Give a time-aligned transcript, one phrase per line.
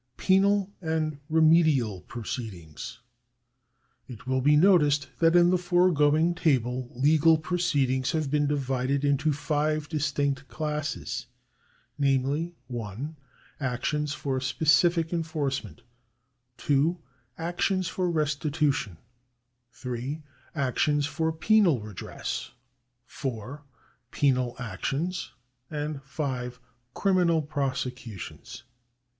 [0.17, 3.01] Penal and Remedial Proceedings.
[4.07, 9.05] It will be noticed that in the foregoing Table legal proceed ings have been divided
[9.05, 11.27] into five distinct classes,
[11.99, 13.15] namely: (1)
[13.59, 15.83] actions for specific enforcement,
[16.57, 16.97] (2)
[17.37, 18.97] actions for restitu tion,
[19.71, 20.23] (3)
[20.55, 22.49] actions for penal redress,
[23.05, 23.61] (4)
[24.09, 25.33] penal actions,
[25.69, 26.59] and (5)
[26.95, 28.63] criminal prosecutions.